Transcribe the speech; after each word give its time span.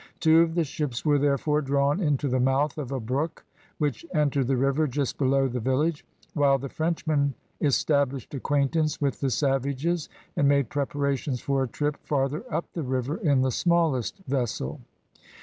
Two 0.19 0.41
of 0.41 0.55
the 0.55 0.63
ships 0.63 1.05
were 1.05 1.19
therefore 1.19 1.61
drawn 1.61 1.99
into 1.99 2.27
the 2.27 2.39
mouth 2.39 2.79
of 2.79 2.91
a 2.91 2.99
brook 2.99 3.45
which 3.77 4.03
entered 4.15 4.47
the 4.47 4.57
river 4.57 4.87
just 4.87 5.15
below 5.19 5.47
the 5.47 5.59
vil 5.59 5.77
lage, 5.77 6.03
while 6.33 6.57
the 6.57 6.69
Frenchmen 6.69 7.35
established 7.61 8.33
acquaintance 8.33 8.99
with 8.99 9.19
the 9.19 9.29
savages 9.29 10.09
and 10.35 10.47
made 10.47 10.69
preparations 10.71 11.39
for 11.39 11.61
a 11.61 11.67
trip 11.67 11.97
farther 12.01 12.43
up 12.49 12.65
the 12.73 12.81
river 12.81 13.17
in 13.17 13.41
the 13.43 13.51
smallest 13.51 14.17
vessel. 14.27 14.81